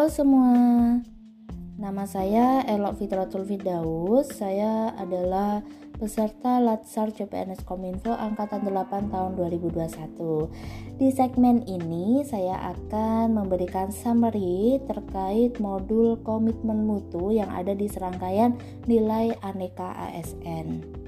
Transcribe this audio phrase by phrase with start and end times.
[0.00, 0.56] Halo semua,
[1.76, 4.32] nama saya Elok Fitratul Fidaus.
[4.32, 5.60] Saya adalah
[6.00, 10.96] peserta Latsar CPNS Kominfo Angkatan 8 tahun 2021.
[10.96, 18.56] Di segmen ini saya akan memberikan summary terkait modul komitmen mutu yang ada di serangkaian
[18.88, 20.99] nilai aneka ASN.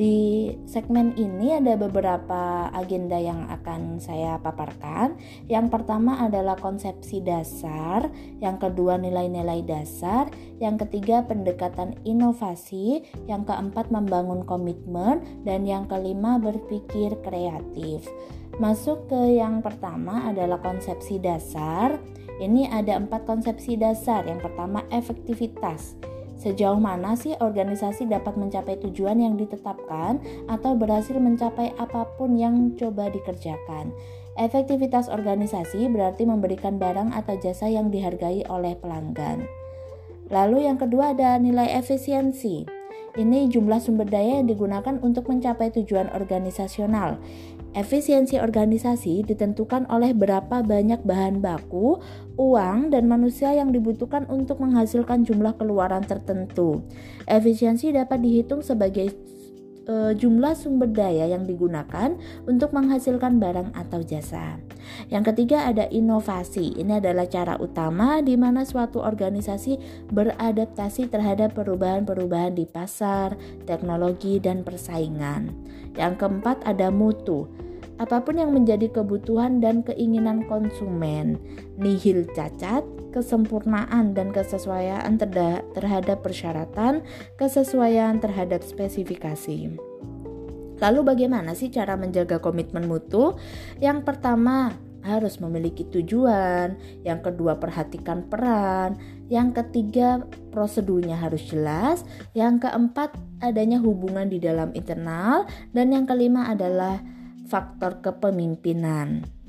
[0.00, 5.20] Di segmen ini ada beberapa agenda yang akan saya paparkan.
[5.44, 8.08] Yang pertama adalah konsepsi dasar,
[8.40, 16.40] yang kedua nilai-nilai dasar, yang ketiga pendekatan inovasi, yang keempat membangun komitmen, dan yang kelima
[16.40, 18.08] berpikir kreatif.
[18.56, 22.00] Masuk ke yang pertama adalah konsepsi dasar.
[22.40, 24.24] Ini ada empat konsepsi dasar.
[24.24, 26.09] Yang pertama efektivitas.
[26.40, 32.72] Sejauh mana sih organisasi dapat mencapai tujuan yang ditetapkan atau berhasil mencapai apa pun yang
[32.80, 33.92] coba dikerjakan?
[34.40, 39.44] Efektivitas organisasi berarti memberikan barang atau jasa yang dihargai oleh pelanggan.
[40.32, 42.79] Lalu yang kedua ada nilai efisiensi.
[43.10, 47.18] Ini jumlah sumber daya yang digunakan untuk mencapai tujuan organisasional.
[47.74, 51.98] Efisiensi organisasi ditentukan oleh berapa banyak bahan baku,
[52.38, 56.86] uang, dan manusia yang dibutuhkan untuk menghasilkan jumlah keluaran tertentu.
[57.26, 59.10] Efisiensi dapat dihitung sebagai
[59.86, 64.58] e, jumlah sumber daya yang digunakan untuk menghasilkan barang atau jasa.
[65.12, 66.80] Yang ketiga ada inovasi.
[66.80, 74.66] Ini adalah cara utama di mana suatu organisasi beradaptasi terhadap perubahan-perubahan di pasar, teknologi, dan
[74.66, 75.52] persaingan.
[75.94, 77.48] Yang keempat ada mutu
[78.00, 81.36] apa pun yang menjadi kebutuhan dan keinginan konsumen,
[81.76, 85.18] nihil cacat, kesempurnaan dan kesesuaian
[85.74, 87.02] terhadap persyaratan,
[87.36, 89.76] kesesuaian terhadap spesifikasi.
[90.80, 93.36] Lalu bagaimana sih cara menjaga komitmen mutu?
[93.78, 99.00] Yang pertama, harus memiliki tujuan, yang kedua perhatikan peran,
[99.32, 102.04] yang ketiga prosedurnya harus jelas,
[102.36, 107.00] yang keempat adanya hubungan di dalam internal, dan yang kelima adalah
[107.48, 109.39] faktor kepemimpinan.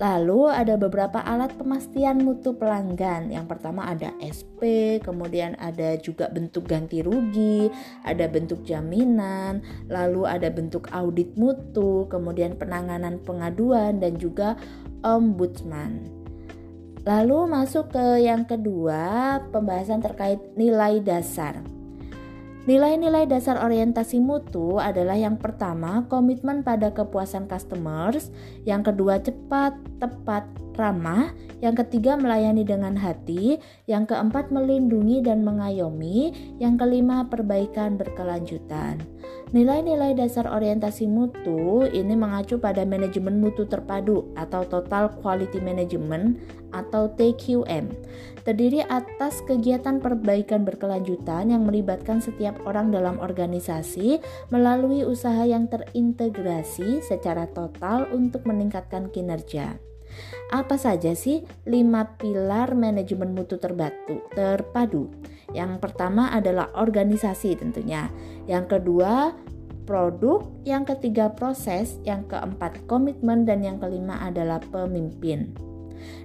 [0.00, 3.28] Lalu ada beberapa alat pemastian mutu pelanggan.
[3.28, 7.68] Yang pertama ada SP, kemudian ada juga bentuk ganti rugi,
[8.02, 9.60] ada bentuk jaminan,
[9.92, 14.56] lalu ada bentuk audit mutu, kemudian penanganan pengaduan dan juga
[15.04, 16.22] ombudsman.
[17.02, 21.71] Lalu masuk ke yang kedua, pembahasan terkait nilai dasar.
[22.62, 28.30] Nilai-nilai dasar orientasi mutu adalah yang pertama, komitmen pada kepuasan customers,
[28.62, 31.30] yang kedua cepat, tepat, ramah,
[31.62, 38.98] yang ketiga melayani dengan hati, yang keempat melindungi dan mengayomi, yang kelima perbaikan berkelanjutan.
[39.52, 46.40] Nilai-nilai dasar orientasi mutu ini mengacu pada manajemen mutu terpadu atau Total Quality Management
[46.72, 47.92] atau TQM.
[48.48, 57.04] Terdiri atas kegiatan perbaikan berkelanjutan yang melibatkan setiap orang dalam organisasi melalui usaha yang terintegrasi
[57.04, 59.91] secara total untuk meningkatkan kinerja.
[60.52, 65.08] Apa saja sih lima pilar manajemen mutu terbatu, terpadu?
[65.52, 68.12] Yang pertama adalah organisasi tentunya.
[68.44, 69.32] Yang kedua
[69.84, 75.71] produk, yang ketiga proses, yang keempat komitmen dan yang kelima adalah pemimpin.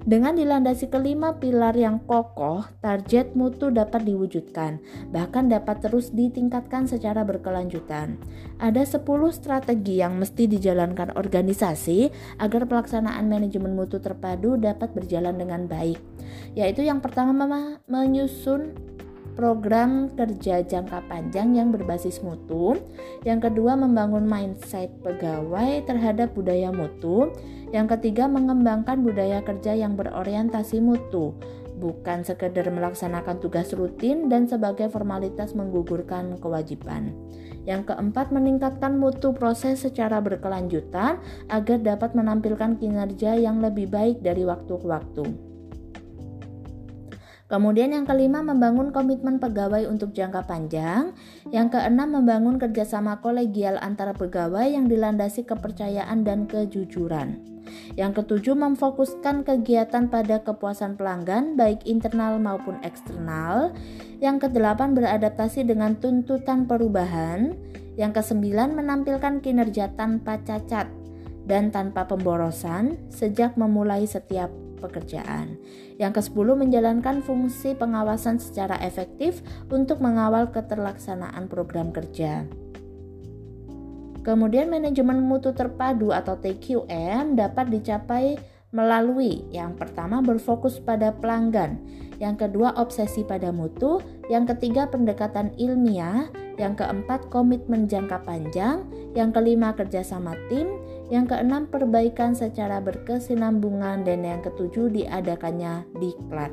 [0.07, 4.79] Dengan dilandasi kelima pilar yang kokoh, target mutu dapat diwujudkan,
[5.11, 8.15] bahkan dapat terus ditingkatkan secara berkelanjutan.
[8.57, 9.03] Ada 10
[9.35, 15.99] strategi yang mesti dijalankan organisasi agar pelaksanaan manajemen mutu terpadu dapat berjalan dengan baik.
[16.55, 17.45] Yaitu yang pertama
[17.85, 18.73] menyusun
[19.38, 22.74] program kerja jangka panjang yang berbasis mutu.
[23.22, 27.30] Yang kedua, membangun mindset pegawai terhadap budaya mutu.
[27.70, 31.38] Yang ketiga, mengembangkan budaya kerja yang berorientasi mutu,
[31.78, 37.14] bukan sekedar melaksanakan tugas rutin dan sebagai formalitas menggugurkan kewajiban.
[37.69, 41.22] Yang keempat, meningkatkan mutu proses secara berkelanjutan
[41.52, 45.46] agar dapat menampilkan kinerja yang lebih baik dari waktu ke waktu.
[47.47, 51.15] Kemudian yang kelima membangun komitmen pegawai untuk jangka panjang.
[51.47, 57.39] Yang keenam membangun kerjasama kolegial antara pegawai yang dilandasi kepercayaan dan kejujuran.
[57.95, 63.71] Yang ketujuh memfokuskan kegiatan pada kepuasan pelanggan baik internal maupun eksternal.
[64.19, 67.55] Yang kedelapan beradaptasi dengan tuntutan perubahan.
[67.95, 70.91] Yang kesembilan menampilkan kinerja tanpa cacat
[71.47, 75.57] dan tanpa pemborosan sejak memulai setiap pekerjaan.
[75.97, 79.41] Yang ke-10 menjalankan fungsi pengawasan secara efektif
[79.74, 82.45] untuk mengawal keterlaksanaan program kerja.
[84.27, 88.35] Kemudian manajemen mutu terpadu atau TQM dapat dicapai
[88.75, 91.80] melalui yang pertama berfokus pada pelanggan,
[92.19, 96.27] yang kedua obsesi pada mutu, yang ketiga pendekatan ilmiah,
[96.59, 98.83] yang keempat komitmen jangka panjang,
[99.15, 100.68] yang kelima kerjasama tim,
[101.07, 106.51] yang keenam perbaikan secara berkesinambungan, dan yang ketujuh diadakannya diklat.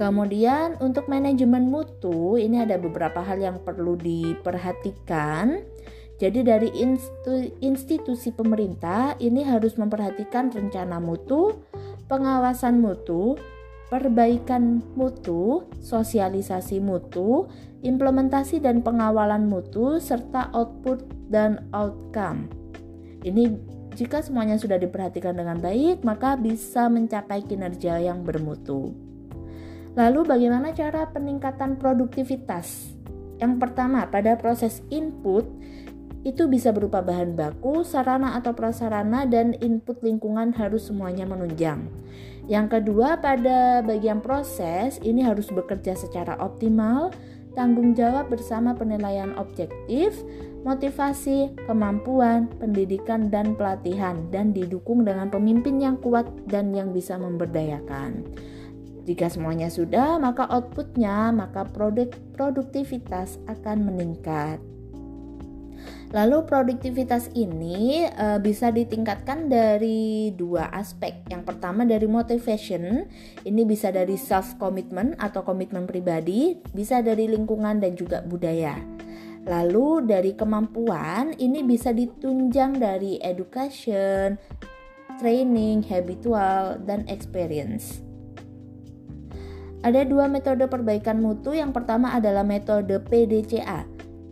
[0.00, 5.62] Kemudian untuk manajemen mutu ini ada beberapa hal yang perlu diperhatikan.
[6.16, 6.70] Jadi dari
[7.60, 11.60] institusi pemerintah ini harus memperhatikan rencana mutu,
[12.06, 13.34] pengawasan mutu,
[13.92, 17.44] perbaikan mutu, sosialisasi mutu,
[17.84, 22.48] implementasi dan pengawalan mutu serta output dan outcome.
[23.20, 23.52] Ini
[23.92, 28.96] jika semuanya sudah diperhatikan dengan baik, maka bisa mencapai kinerja yang bermutu.
[29.92, 32.96] Lalu bagaimana cara peningkatan produktivitas?
[33.36, 35.44] Yang pertama, pada proses input
[36.24, 41.84] itu bisa berupa bahan baku, sarana atau prasarana, dan input lingkungan harus semuanya menunjang.
[42.50, 47.14] Yang kedua, pada bagian proses ini harus bekerja secara optimal,
[47.54, 50.16] tanggung jawab bersama penilaian objektif,
[50.66, 58.26] motivasi, kemampuan, pendidikan, dan pelatihan, dan didukung dengan pemimpin yang kuat dan yang bisa memberdayakan.
[59.02, 64.62] Jika semuanya sudah, maka outputnya, maka produk produktivitas akan meningkat.
[66.12, 71.24] Lalu produktivitas ini e, bisa ditingkatkan dari dua aspek.
[71.32, 73.08] Yang pertama dari motivation,
[73.48, 78.76] ini bisa dari self commitment atau komitmen pribadi, bisa dari lingkungan dan juga budaya.
[79.48, 84.36] Lalu dari kemampuan, ini bisa ditunjang dari education,
[85.16, 88.04] training, habitual, dan experience.
[89.82, 91.56] Ada dua metode perbaikan mutu.
[91.56, 93.82] Yang pertama adalah metode PDCA,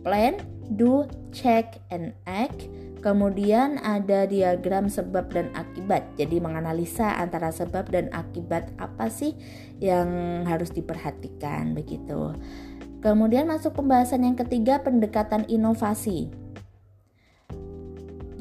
[0.05, 0.39] Plan,
[0.71, 2.67] Do, check and act.
[3.01, 6.05] Kemudian ada diagram sebab dan akibat.
[6.21, 9.33] Jadi menganalisa antara sebab dan akibat apa sih
[9.81, 12.37] yang harus diperhatikan begitu.
[13.01, 16.29] Kemudian masuk pembahasan yang ketiga pendekatan inovasi.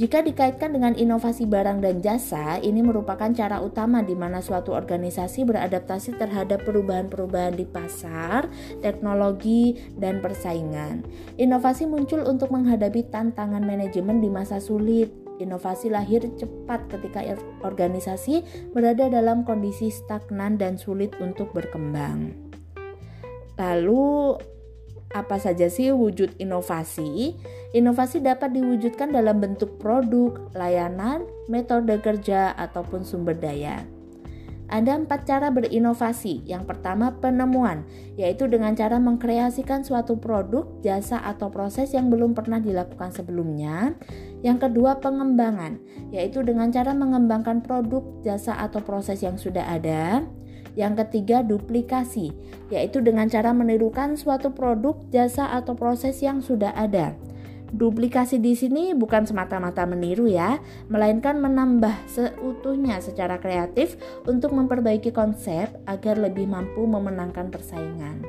[0.00, 5.44] Jika dikaitkan dengan inovasi barang dan jasa, ini merupakan cara utama di mana suatu organisasi
[5.44, 8.48] beradaptasi terhadap perubahan-perubahan di pasar,
[8.80, 11.04] teknologi, dan persaingan.
[11.36, 15.12] Inovasi muncul untuk menghadapi tantangan manajemen di masa sulit.
[15.36, 17.20] Inovasi lahir cepat ketika
[17.60, 18.40] organisasi
[18.72, 22.32] berada dalam kondisi stagnan dan sulit untuk berkembang.
[23.60, 24.40] Lalu,
[25.10, 27.34] apa saja sih wujud inovasi?
[27.74, 33.82] Inovasi dapat diwujudkan dalam bentuk produk, layanan, metode kerja, ataupun sumber daya.
[34.70, 36.46] Ada empat cara berinovasi.
[36.46, 37.82] Yang pertama, penemuan,
[38.14, 43.98] yaitu dengan cara mengkreasikan suatu produk, jasa, atau proses yang belum pernah dilakukan sebelumnya.
[44.46, 45.82] Yang kedua, pengembangan,
[46.14, 50.22] yaitu dengan cara mengembangkan produk, jasa, atau proses yang sudah ada.
[50.78, 52.30] Yang ketiga, duplikasi,
[52.70, 57.14] yaitu dengan cara menirukan suatu produk, jasa, atau proses yang sudah ada.
[57.70, 60.58] Duplikasi di sini bukan semata-mata meniru ya,
[60.90, 63.94] melainkan menambah seutuhnya secara kreatif
[64.26, 68.26] untuk memperbaiki konsep agar lebih mampu memenangkan persaingan.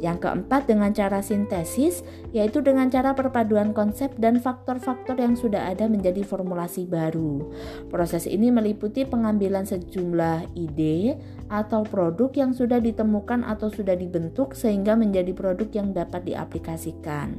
[0.00, 2.00] Yang keempat dengan cara sintesis,
[2.32, 7.52] yaitu dengan cara perpaduan konsep dan faktor-faktor yang sudah ada menjadi formulasi baru.
[7.92, 11.20] Proses ini meliputi pengambilan sejumlah ide
[11.52, 17.36] atau produk yang sudah ditemukan atau sudah dibentuk sehingga menjadi produk yang dapat diaplikasikan.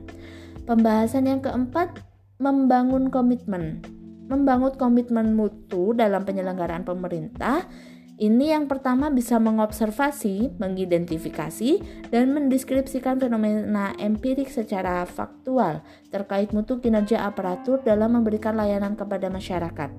[0.69, 2.05] Pembahasan yang keempat,
[2.37, 3.81] membangun komitmen.
[4.29, 7.65] Membangun komitmen mutu dalam penyelenggaraan pemerintah
[8.21, 11.81] ini yang pertama bisa mengobservasi, mengidentifikasi,
[12.13, 15.81] dan mendeskripsikan fenomena empirik secara faktual
[16.13, 19.89] terkait mutu kinerja aparatur dalam memberikan layanan kepada masyarakat.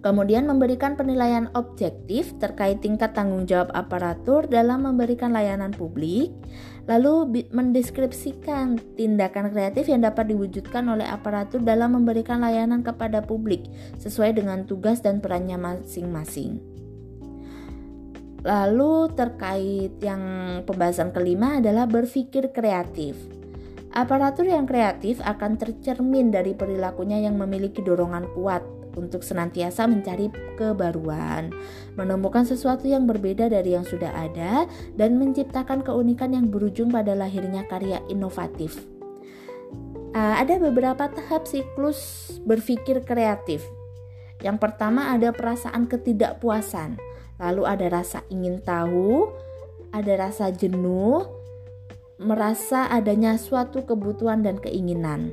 [0.00, 6.32] Kemudian memberikan penilaian objektif terkait tingkat tanggung jawab aparatur dalam memberikan layanan publik,
[6.88, 13.68] lalu mendeskripsikan tindakan kreatif yang dapat diwujudkan oleh aparatur dalam memberikan layanan kepada publik
[14.00, 16.69] sesuai dengan tugas dan perannya masing-masing.
[18.40, 20.22] Lalu terkait yang
[20.64, 23.16] pembahasan kelima adalah berpikir kreatif.
[23.90, 28.62] Aparatur yang kreatif akan tercermin dari perilakunya yang memiliki dorongan kuat
[28.94, 31.50] untuk senantiasa mencari kebaruan,
[31.94, 37.66] menemukan sesuatu yang berbeda dari yang sudah ada, dan menciptakan keunikan yang berujung pada lahirnya
[37.66, 38.82] karya inovatif.
[40.10, 43.62] Uh, ada beberapa tahap siklus berpikir kreatif.
[44.40, 49.32] Yang pertama ada perasaan ketidakpuasan lalu ada rasa ingin tahu,
[49.96, 51.24] ada rasa jenuh,
[52.20, 55.32] merasa adanya suatu kebutuhan dan keinginan.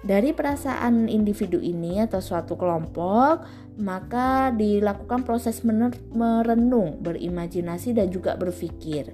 [0.00, 3.46] Dari perasaan individu ini atau suatu kelompok,
[3.78, 5.62] maka dilakukan proses
[6.10, 9.12] merenung, berimajinasi dan juga berpikir.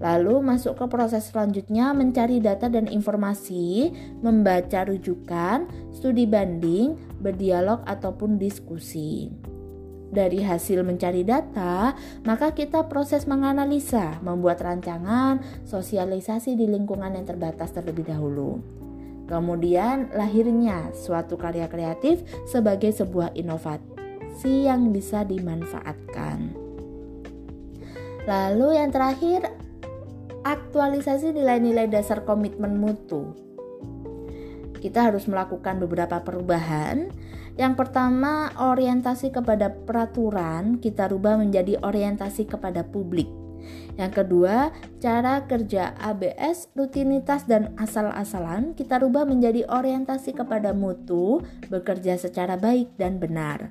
[0.00, 3.92] Lalu masuk ke proses selanjutnya mencari data dan informasi,
[4.24, 9.28] membaca rujukan, studi banding, berdialog ataupun diskusi.
[10.10, 11.94] Dari hasil mencari data,
[12.26, 15.38] maka kita proses menganalisa, membuat rancangan,
[15.68, 18.58] sosialisasi di lingkungan yang terbatas terlebih dahulu.
[19.30, 26.50] Kemudian lahirnya suatu karya kreatif sebagai sebuah inovasi yang bisa dimanfaatkan.
[28.26, 29.59] Lalu yang terakhir,
[30.44, 33.36] aktualisasi nilai-nilai dasar komitmen mutu.
[34.80, 37.12] Kita harus melakukan beberapa perubahan.
[37.60, 43.28] Yang pertama, orientasi kepada peraturan kita rubah menjadi orientasi kepada publik.
[44.00, 52.16] Yang kedua, cara kerja ABS, rutinitas dan asal-asalan kita rubah menjadi orientasi kepada mutu, bekerja
[52.16, 53.68] secara baik dan benar.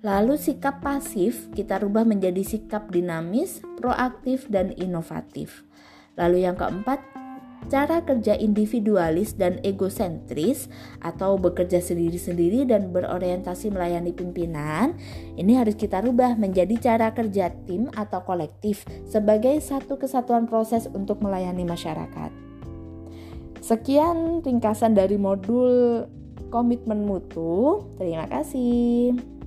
[0.00, 5.67] Lalu sikap pasif kita rubah menjadi sikap dinamis, proaktif dan inovatif.
[6.18, 6.98] Lalu yang keempat,
[7.70, 10.66] cara kerja individualis dan egosentris
[10.98, 14.98] atau bekerja sendiri-sendiri dan berorientasi melayani pimpinan,
[15.38, 21.22] ini harus kita rubah menjadi cara kerja tim atau kolektif sebagai satu kesatuan proses untuk
[21.22, 22.30] melayani masyarakat.
[23.62, 26.02] Sekian ringkasan dari modul
[26.48, 27.84] komitmen mutu.
[28.00, 29.37] Terima kasih.